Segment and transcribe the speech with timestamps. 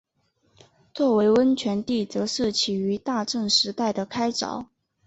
[0.95, 4.65] 作为温泉地则是起于大正时代的开凿。